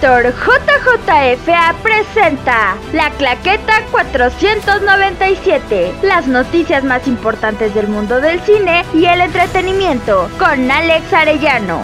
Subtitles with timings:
[0.00, 9.06] Raptor JJFA presenta La Claqueta 497, las noticias más importantes del mundo del cine y
[9.06, 11.82] el entretenimiento, con Alex Arellano.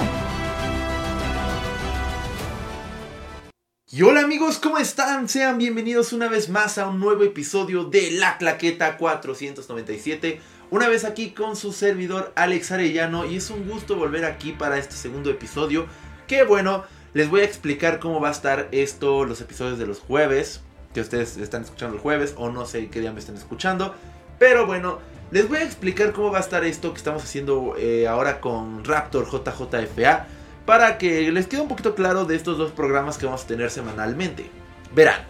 [3.90, 5.28] Y hola amigos, ¿cómo están?
[5.28, 10.40] Sean bienvenidos una vez más a un nuevo episodio de La Claqueta 497.
[10.70, 14.78] Una vez aquí con su servidor Alex Arellano y es un gusto volver aquí para
[14.78, 15.86] este segundo episodio.
[16.28, 16.84] Que bueno,
[17.14, 20.60] les voy a explicar cómo va a estar esto, los episodios de los jueves,
[20.92, 23.94] que ustedes están escuchando el jueves o no sé qué día me están escuchando.
[24.38, 24.98] Pero bueno,
[25.30, 28.84] les voy a explicar cómo va a estar esto que estamos haciendo eh, ahora con
[28.84, 30.26] Raptor JJFA
[30.66, 33.70] para que les quede un poquito claro de estos dos programas que vamos a tener
[33.70, 34.50] semanalmente.
[34.94, 35.20] Verán,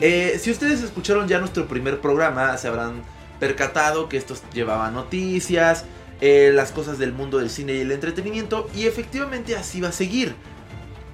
[0.00, 3.02] eh, si ustedes escucharon ya nuestro primer programa, se habrán
[3.40, 5.84] percatado que esto llevaba noticias,
[6.20, 9.92] eh, las cosas del mundo del cine y el entretenimiento, y efectivamente así va a
[9.92, 10.34] seguir.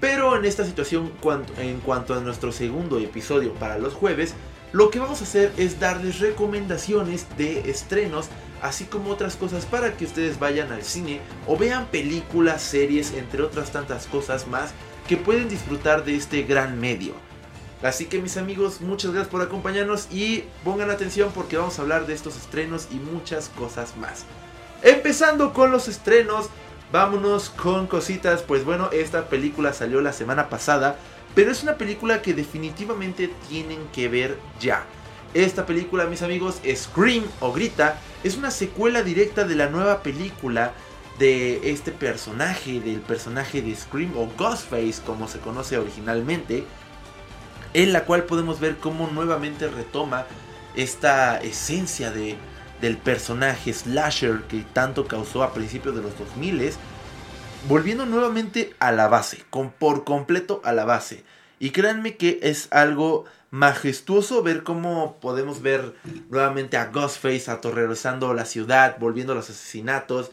[0.04, 1.10] Pero en esta situación,
[1.56, 4.34] en cuanto a nuestro segundo episodio para los jueves,
[4.70, 8.26] lo que vamos a hacer es darles recomendaciones de estrenos
[8.60, 13.42] así como otras cosas para que ustedes vayan al cine o vean películas, series, entre
[13.42, 14.74] otras tantas cosas más
[15.08, 17.14] que pueden disfrutar de este gran medio.
[17.82, 22.06] Así que mis amigos, muchas gracias por acompañarnos y pongan atención porque vamos a hablar
[22.06, 24.26] de estos estrenos y muchas cosas más.
[24.82, 26.50] Empezando con los estrenos,
[26.92, 28.42] vámonos con cositas.
[28.42, 30.96] Pues bueno, esta película salió la semana pasada,
[31.34, 34.84] pero es una película que definitivamente tienen que ver ya.
[35.34, 40.72] Esta película, mis amigos, Scream o Grita, es una secuela directa de la nueva película
[41.18, 46.64] de este personaje, del personaje de Scream o Ghostface, como se conoce originalmente,
[47.72, 50.26] en la cual podemos ver cómo nuevamente retoma
[50.76, 52.36] esta esencia de,
[52.84, 56.70] del personaje slasher que tanto causó a principios de los 2000
[57.66, 61.24] volviendo nuevamente a la base, con, por completo a la base.
[61.58, 65.94] Y créanme que es algo majestuoso ver cómo podemos ver
[66.28, 70.30] nuevamente a Ghostface aterrorizando la ciudad, volviendo a los asesinatos,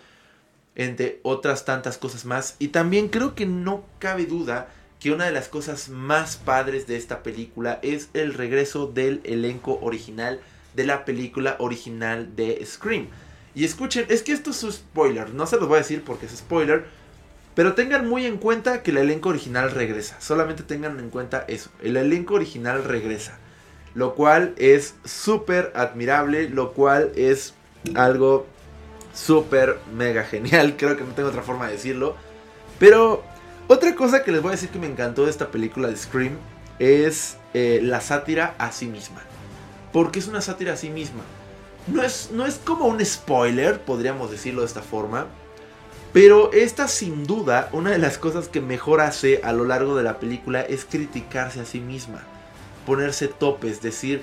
[0.76, 2.58] entre otras tantas cosas más.
[2.60, 4.68] Y también creo que no cabe duda
[5.00, 9.80] que una de las cosas más padres de esta película es el regreso del elenco
[9.82, 10.42] original
[10.76, 13.08] de la película original de Scream.
[13.54, 16.26] Y escuchen, es que esto es un spoiler, no se los voy a decir porque
[16.26, 16.86] es spoiler,
[17.54, 20.20] pero tengan muy en cuenta que el elenco original regresa.
[20.22, 21.70] Solamente tengan en cuenta eso.
[21.82, 23.38] El elenco original regresa.
[23.94, 26.50] Lo cual es súper admirable.
[26.50, 27.54] Lo cual es
[27.94, 28.48] algo
[29.14, 30.76] súper mega genial.
[30.78, 32.16] Creo que no tengo otra forma de decirlo.
[32.80, 33.22] Pero
[33.68, 36.38] otra cosa que les voy a decir que me encantó de esta película de Scream
[36.80, 39.22] es eh, la sátira a sí misma.
[39.92, 41.24] Porque es una sátira a sí misma.
[41.88, 45.28] No es, no es como un spoiler, podríamos decirlo de esta forma.
[46.14, 50.04] Pero esta sin duda, una de las cosas que mejor hace a lo largo de
[50.04, 52.22] la película es criticarse a sí misma,
[52.86, 54.22] ponerse topes, decir,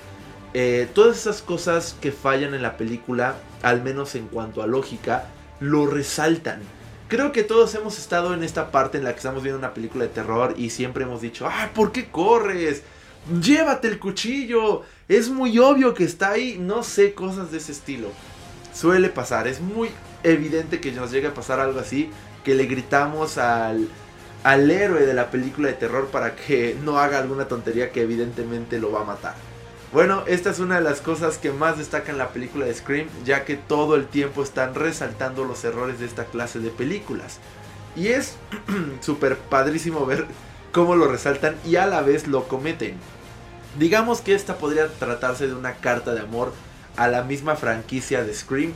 [0.53, 5.29] eh, todas esas cosas que fallan en la película, al menos en cuanto a lógica,
[5.59, 6.61] lo resaltan.
[7.07, 10.03] Creo que todos hemos estado en esta parte en la que estamos viendo una película
[10.05, 12.83] de terror y siempre hemos dicho, ¡ah, ¿por qué corres?
[13.41, 14.83] Llévate el cuchillo.
[15.07, 16.57] Es muy obvio que está ahí.
[16.59, 18.09] No sé, cosas de ese estilo.
[18.73, 19.47] Suele pasar.
[19.47, 19.89] Es muy
[20.23, 22.09] evidente que nos llegue a pasar algo así,
[22.43, 23.87] que le gritamos al,
[24.43, 28.79] al héroe de la película de terror para que no haga alguna tontería que evidentemente
[28.79, 29.35] lo va a matar.
[29.91, 33.43] Bueno, esta es una de las cosas que más destacan la película de Scream, ya
[33.43, 37.39] que todo el tiempo están resaltando los errores de esta clase de películas.
[37.95, 38.35] Y es
[39.01, 40.27] súper padrísimo ver
[40.71, 42.97] cómo lo resaltan y a la vez lo cometen.
[43.77, 46.53] Digamos que esta podría tratarse de una carta de amor
[46.97, 48.73] a la misma franquicia de Scream,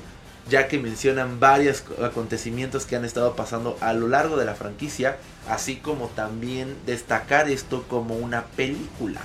[0.49, 5.17] ya que mencionan varios acontecimientos que han estado pasando a lo largo de la franquicia,
[5.49, 9.21] así como también destacar esto como una película.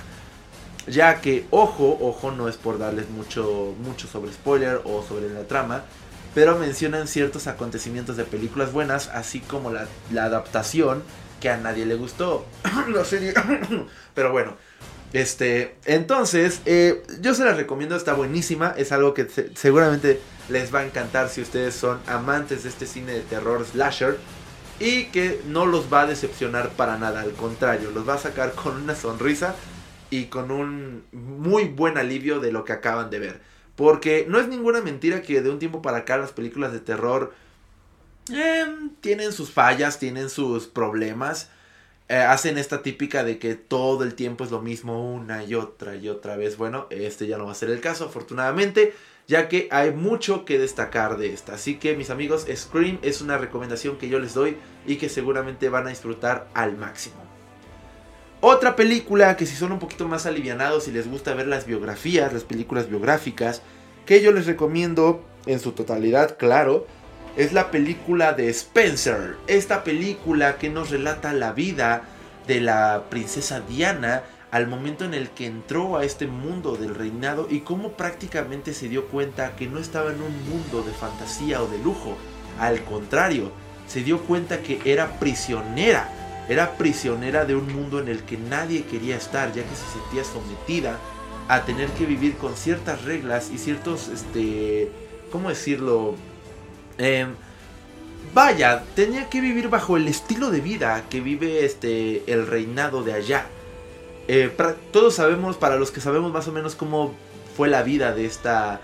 [0.87, 5.43] Ya que, ojo, ojo, no es por darles mucho, mucho sobre spoiler o sobre la
[5.43, 5.83] trama,
[6.33, 11.03] pero mencionan ciertos acontecimientos de películas buenas, así como la, adaptación
[11.41, 12.45] que a nadie le gustó.
[14.15, 14.55] pero bueno,
[15.13, 20.19] este, entonces, eh, yo se las recomiendo, está buenísima, es algo que seguramente
[20.49, 24.17] les va a encantar si ustedes son amantes de este cine de terror slasher
[24.79, 28.53] y que no los va a decepcionar para nada, al contrario, los va a sacar
[28.53, 29.55] con una sonrisa
[30.09, 33.41] y con un muy buen alivio de lo que acaban de ver.
[33.75, 37.33] Porque no es ninguna mentira que de un tiempo para acá las películas de terror
[38.29, 41.49] em, tienen sus fallas, tienen sus problemas.
[42.11, 45.95] Eh, hacen esta típica de que todo el tiempo es lo mismo una y otra
[45.95, 46.57] y otra vez.
[46.57, 48.95] Bueno, este ya no va a ser el caso, afortunadamente,
[49.27, 51.53] ya que hay mucho que destacar de esta.
[51.53, 54.57] Así que mis amigos, Scream es una recomendación que yo les doy
[54.87, 57.17] y que seguramente van a disfrutar al máximo.
[58.41, 62.33] Otra película que si son un poquito más alivianados y les gusta ver las biografías,
[62.33, 63.61] las películas biográficas,
[64.07, 66.87] que yo les recomiendo en su totalidad, claro,
[67.39, 69.37] es la película de Spencer.
[69.47, 72.01] Esta película que nos relata la vida
[72.47, 77.47] de la princesa Diana al momento en el que entró a este mundo del reinado
[77.49, 81.69] y cómo prácticamente se dio cuenta que no estaba en un mundo de fantasía o
[81.69, 82.17] de lujo.
[82.59, 83.53] Al contrario,
[83.87, 86.09] se dio cuenta que era prisionera.
[86.49, 90.25] Era prisionera de un mundo en el que nadie quería estar, ya que se sentía
[90.25, 90.97] sometida
[91.47, 94.91] a tener que vivir con ciertas reglas y ciertos, este,
[95.31, 96.17] ¿cómo decirlo?
[96.99, 97.33] Em,
[98.33, 103.13] vaya, tenía que vivir bajo el estilo de vida que vive este, el reinado de
[103.13, 103.47] allá.
[104.27, 104.55] Eh,
[104.91, 107.15] todos sabemos, para los que sabemos más o menos cómo
[107.57, 108.81] fue la vida de esta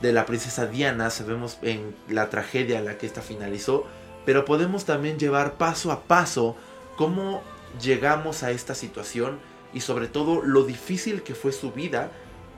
[0.00, 3.86] de la princesa Diana, sabemos en la tragedia en la que esta finalizó,
[4.26, 6.56] pero podemos también llevar paso a paso
[6.96, 7.42] cómo
[7.80, 9.38] llegamos a esta situación
[9.72, 12.10] y sobre todo lo difícil que fue su vida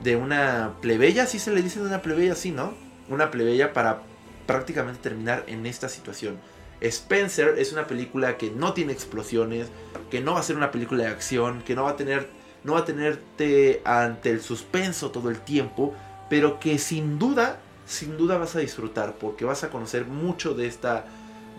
[0.03, 2.73] de una plebeya, si se le dice de una plebeya, sí, ¿no?
[3.07, 4.01] Una plebeya para
[4.47, 6.39] prácticamente terminar en esta situación.
[6.81, 9.67] Spencer es una película que no tiene explosiones,
[10.09, 12.27] que no va a ser una película de acción, que no va a tener
[12.63, 15.93] no va a tenerte ante el suspenso todo el tiempo,
[16.29, 20.67] pero que sin duda, sin duda vas a disfrutar porque vas a conocer mucho de
[20.67, 21.05] esta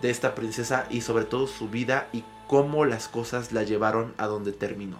[0.01, 4.27] de esta princesa y sobre todo su vida y cómo las cosas la llevaron a
[4.27, 4.97] donde terminó.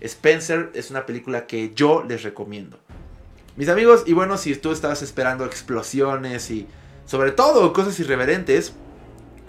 [0.00, 2.78] Spencer es una película que yo les recomiendo.
[3.56, 6.66] Mis amigos, y bueno, si tú estabas esperando explosiones y
[7.06, 8.74] sobre todo cosas irreverentes,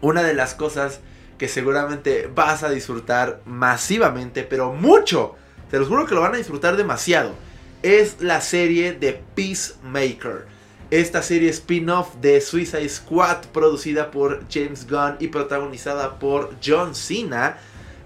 [0.02, 1.00] una de las cosas
[1.38, 5.36] que seguramente vas a disfrutar masivamente, pero mucho,
[5.70, 7.34] te lo juro que lo van a disfrutar demasiado,
[7.82, 10.46] es la serie de Peacemaker.
[10.92, 17.58] Esta serie spin-off de Suicide Squad producida por James Gunn y protagonizada por John Cena.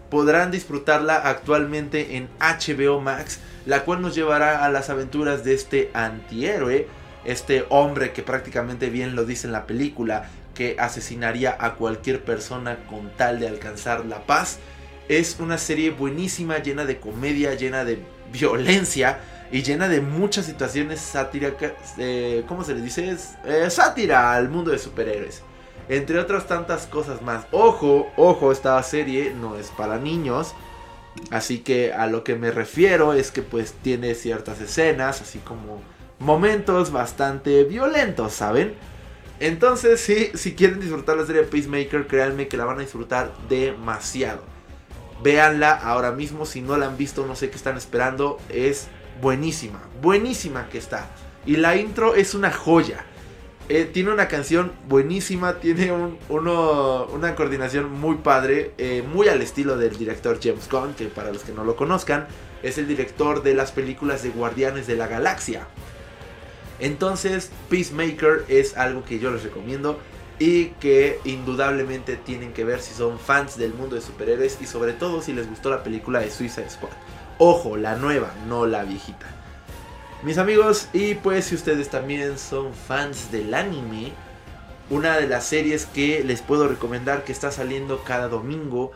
[0.09, 5.91] Podrán disfrutarla actualmente en HBO Max, la cual nos llevará a las aventuras de este
[5.93, 6.87] antihéroe,
[7.27, 12.79] este hombre que prácticamente bien lo dice en la película, que asesinaría a cualquier persona
[12.89, 14.57] con tal de alcanzar la paz.
[15.07, 17.99] Es una serie buenísima, llena de comedia, llena de
[18.31, 19.19] violencia
[19.51, 23.15] y llena de muchas situaciones satíricas, eh, ¿cómo se le dice?
[23.45, 25.43] Eh, sátira al mundo de superhéroes.
[25.89, 27.45] Entre otras tantas cosas más.
[27.51, 30.53] Ojo, ojo, esta serie no es para niños.
[31.29, 35.81] Así que a lo que me refiero es que pues tiene ciertas escenas, así como
[36.19, 38.75] momentos bastante violentos, ¿saben?
[39.39, 40.01] Entonces,
[40.33, 44.41] si quieren disfrutar la serie Peacemaker, créanme que la van a disfrutar demasiado.
[45.23, 48.39] Véanla ahora mismo, si no la han visto, no sé qué están esperando.
[48.49, 48.87] Es
[49.21, 51.07] buenísima, buenísima que está.
[51.45, 53.05] Y la intro es una joya.
[53.69, 55.91] Eh, tiene una canción buenísima, tiene
[56.29, 61.43] una coordinación muy padre, eh, muy al estilo del director James Gunn, que para los
[61.43, 62.27] que no lo conozcan,
[62.63, 65.67] es el director de las películas de Guardianes de la Galaxia.
[66.79, 69.99] Entonces, Peacemaker es algo que yo les recomiendo
[70.39, 74.93] y que indudablemente tienen que ver si son fans del mundo de superhéroes y sobre
[74.93, 76.91] todo si les gustó la película de Suicide Squad.
[77.39, 79.25] Ojo, la nueva, no la viejita.
[80.23, 84.13] Mis amigos, y pues si ustedes también son fans del anime,
[84.89, 88.91] una de las series que les puedo recomendar que está saliendo cada domingo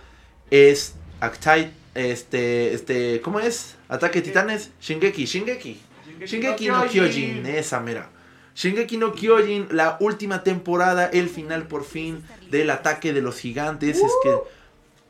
[0.50, 3.76] es Actai, este, este, ¿cómo es?
[3.90, 5.80] Ataque Titanes, Shingeki, Shingeki.
[6.20, 8.10] Shingeki no Kyojin, esa mera.
[8.56, 13.98] Shingeki no Kyojin, la última temporada, el final por fin del ataque de los gigantes.
[13.98, 14.36] Es que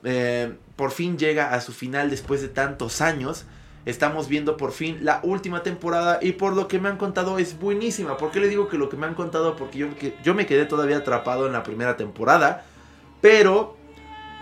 [0.04, 3.46] eh, por fin llega a su final después de tantos años.
[3.84, 7.60] Estamos viendo por fin la última temporada y por lo que me han contado es
[7.60, 8.16] buenísima.
[8.18, 9.56] ¿Por qué le digo que lo que me han contado?
[9.56, 9.88] Porque yo,
[10.24, 12.64] yo me quedé todavía atrapado en la primera temporada.
[13.22, 13.76] Pero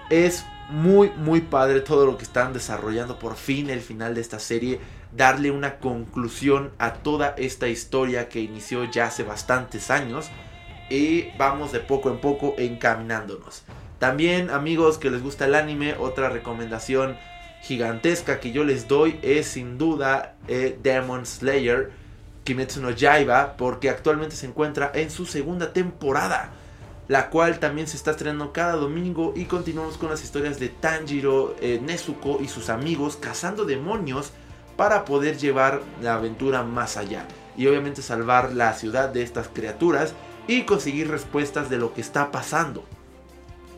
[0.10, 3.18] es muy, muy padre todo lo que están desarrollando.
[3.18, 4.80] Por fin el final de esta serie
[5.12, 10.30] darle una conclusión a toda esta historia que inició ya hace bastantes años
[10.90, 13.64] y vamos de poco en poco encaminándonos.
[14.00, 17.18] También amigos que les gusta el anime, otra recomendación
[17.62, 21.92] gigantesca que yo les doy es sin duda eh, Demon Slayer
[22.46, 26.52] Kimetsu no Yaiba porque actualmente se encuentra en su segunda temporada
[27.10, 31.56] la cual también se está estrenando cada domingo y continuamos con las historias de Tanjiro,
[31.60, 34.32] eh, Nezuko y sus amigos cazando demonios
[34.80, 37.26] para poder llevar la aventura más allá
[37.58, 40.14] y obviamente salvar la ciudad de estas criaturas
[40.48, 42.86] y conseguir respuestas de lo que está pasando.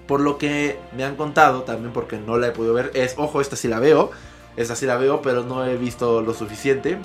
[0.08, 3.42] Por lo que me han contado, también porque no la he podido ver, es, ojo,
[3.42, 4.12] esta sí la veo,
[4.56, 7.00] esta sí la veo, pero no he visto lo suficiente.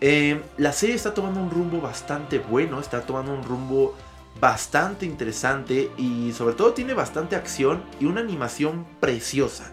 [0.00, 3.94] Eh, la serie está tomando un rumbo bastante bueno, está tomando un rumbo
[4.40, 9.70] bastante interesante y sobre todo tiene bastante acción y una animación preciosa.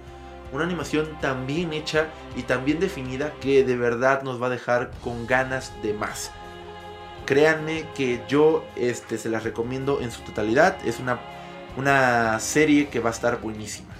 [0.51, 4.51] Una animación tan bien hecha y tan bien definida que de verdad nos va a
[4.51, 6.31] dejar con ganas de más.
[7.25, 10.77] Créanme que yo este, se las recomiendo en su totalidad.
[10.85, 11.19] Es una,
[11.75, 13.93] una serie que va a estar buenísima.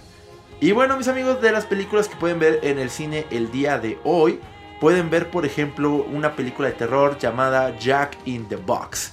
[0.60, 3.78] Y bueno, mis amigos, de las películas que pueden ver en el cine el día
[3.80, 4.40] de hoy,
[4.80, 9.12] pueden ver, por ejemplo, una película de terror llamada Jack in the Box.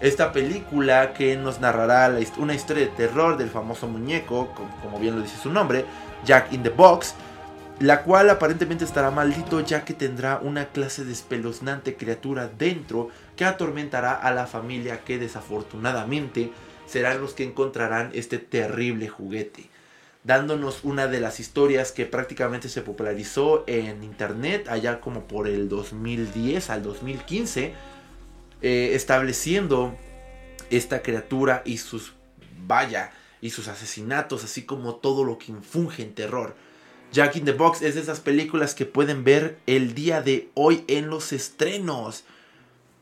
[0.00, 4.48] Esta película que nos narrará una historia de terror del famoso muñeco,
[4.82, 5.86] como bien lo dice su nombre,
[6.26, 7.14] Jack in the Box,
[7.78, 13.44] la cual aparentemente estará maldito ya que tendrá una clase de espeluznante criatura dentro que
[13.44, 16.50] atormentará a la familia que desafortunadamente
[16.86, 19.68] serán los que encontrarán este terrible juguete,
[20.24, 25.68] dándonos una de las historias que prácticamente se popularizó en internet allá como por el
[25.68, 27.74] 2010 al 2015,
[28.62, 29.94] eh, estableciendo
[30.70, 32.14] esta criatura y sus,
[32.66, 36.54] vaya, y sus asesinatos, así como todo lo que infunge en terror.
[37.12, 40.84] Jack in the Box es de esas películas que pueden ver el día de hoy
[40.88, 42.24] en los estrenos.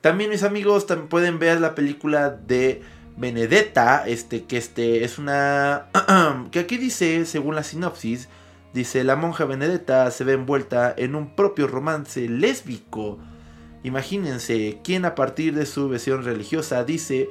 [0.00, 2.82] También mis amigos también pueden ver la película de
[3.16, 5.86] Benedetta, este que este es una
[6.50, 8.28] que aquí dice, según la sinopsis,
[8.72, 13.18] dice la monja Benedetta se ve envuelta en un propio romance lésbico.
[13.82, 17.30] Imagínense, quien a partir de su versión religiosa dice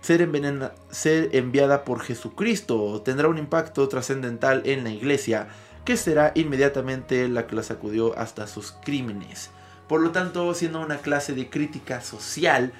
[0.00, 5.48] ser, enviada por Jesucristo tendrá un impacto trascendental en la iglesia
[5.84, 9.50] que será inmediatamente la que la sacudió hasta sus crímenes.
[9.88, 12.72] Por lo tanto, siendo una clase de crítica social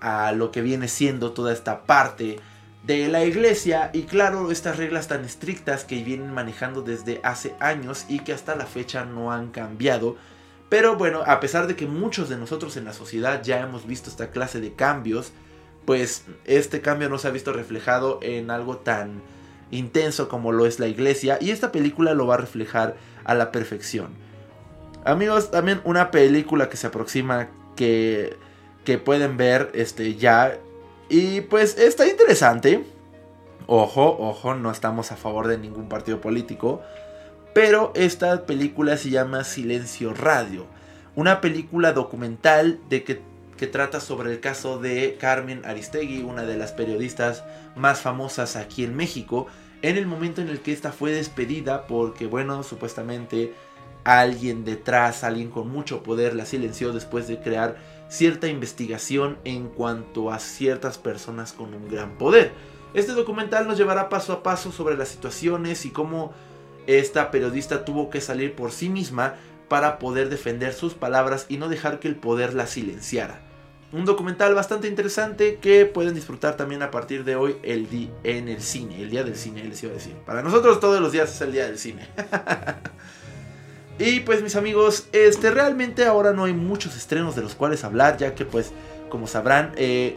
[0.00, 2.38] a lo que viene siendo toda esta parte
[2.82, 8.04] de la iglesia y claro, estas reglas tan estrictas que vienen manejando desde hace años
[8.08, 10.16] y que hasta la fecha no han cambiado.
[10.68, 14.10] Pero bueno, a pesar de que muchos de nosotros en la sociedad ya hemos visto
[14.10, 15.32] esta clase de cambios,
[15.88, 19.22] pues este cambio no se ha visto reflejado en algo tan
[19.70, 23.50] intenso como lo es la iglesia y esta película lo va a reflejar a la
[23.52, 24.10] perfección.
[25.06, 28.36] Amigos, también una película que se aproxima que,
[28.84, 30.58] que pueden ver este, ya
[31.08, 32.84] y pues está interesante.
[33.66, 36.82] Ojo, ojo, no estamos a favor de ningún partido político.
[37.54, 40.66] Pero esta película se llama Silencio Radio.
[41.16, 43.22] Una película documental de que,
[43.58, 47.44] que, trata sobre el caso de Carmen Aristegui, una de las periodistas
[47.76, 49.46] más famosas aquí en México,
[49.82, 53.52] en el momento en el que esta fue despedida porque, bueno, supuestamente
[54.04, 57.76] alguien detrás, alguien con mucho poder la silenció después de crear
[58.08, 62.52] cierta investigación en cuanto a ciertas personas con un gran poder.
[62.94, 66.32] Este documental nos llevará paso a paso sobre las situaciones y cómo
[66.86, 69.34] esta periodista tuvo que salir por sí misma
[69.68, 73.47] para poder defender sus palabras y no dejar que el poder la silenciara.
[73.90, 78.48] Un documental bastante interesante que pueden disfrutar también a partir de hoy el di en
[78.48, 80.14] el cine, el día del cine, les iba a decir.
[80.26, 82.06] Para nosotros todos los días es el día del cine.
[83.98, 88.18] y pues mis amigos, este realmente ahora no hay muchos estrenos de los cuales hablar,
[88.18, 88.72] ya que pues
[89.08, 90.16] como sabrán, eh,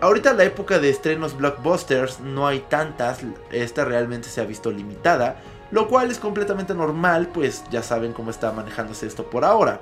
[0.00, 3.18] ahorita la época de estrenos blockbusters no hay tantas,
[3.50, 5.40] esta realmente se ha visto limitada,
[5.72, 9.80] lo cual es completamente normal, pues ya saben cómo está manejándose esto por ahora.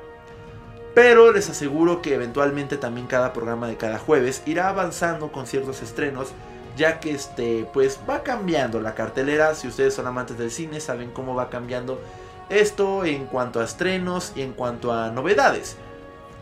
[0.97, 5.83] Pero les aseguro que eventualmente también cada programa de cada jueves irá avanzando con ciertos
[5.83, 6.29] estrenos,
[6.75, 9.55] ya que este pues va cambiando la cartelera.
[9.55, 12.00] Si ustedes son amantes del cine, saben cómo va cambiando
[12.49, 15.76] esto en cuanto a estrenos y en cuanto a novedades.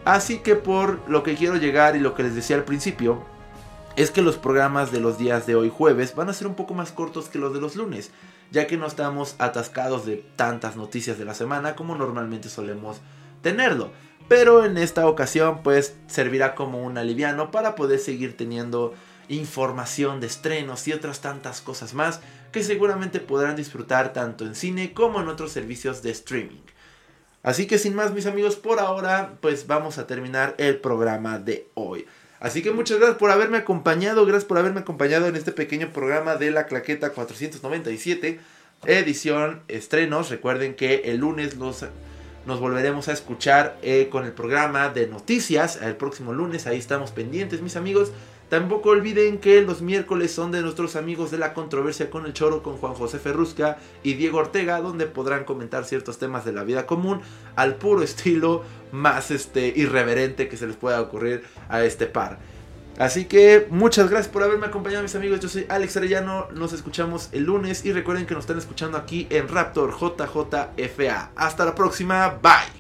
[0.05, 3.25] Así que por lo que quiero llegar y lo que les decía al principio,
[3.97, 6.75] es que los programas de los días de hoy jueves van a ser un poco
[6.75, 8.13] más cortos que los de los lunes,
[8.53, 13.01] ya que no estamos atascados de tantas noticias de la semana como normalmente solemos
[13.43, 13.91] tenerlo.
[14.29, 18.95] Pero en esta ocasión pues servirá como un aliviano para poder seguir teniendo
[19.29, 22.21] información de estrenos y otras tantas cosas más
[22.53, 26.63] que seguramente podrán disfrutar tanto en cine como en otros servicios de streaming.
[27.43, 31.69] Así que sin más mis amigos, por ahora pues vamos a terminar el programa de
[31.75, 32.07] hoy.
[32.41, 36.37] Así que muchas gracias por haberme acompañado, gracias por haberme acompañado en este pequeño programa
[36.37, 38.41] de la Claqueta 497,
[38.87, 40.31] edición estrenos.
[40.31, 41.85] Recuerden que el lunes los
[42.47, 46.67] nos volveremos a escuchar eh, con el programa de noticias el próximo lunes.
[46.67, 48.13] Ahí estamos pendientes, mis amigos.
[48.49, 52.63] Tampoco olviden que los miércoles son de nuestros amigos de la controversia con el choro,
[52.63, 56.87] con Juan José Ferrusca y Diego Ortega, donde podrán comentar ciertos temas de la vida
[56.87, 57.21] común
[57.57, 62.39] al puro estilo más este, irreverente que se les pueda ocurrir a este par.
[62.99, 67.29] Así que muchas gracias por haberme acompañado mis amigos, yo soy Alex Arellano, nos escuchamos
[67.33, 71.31] el lunes y recuerden que nos están escuchando aquí en Raptor JJFA.
[71.35, 72.74] Hasta la próxima, bye.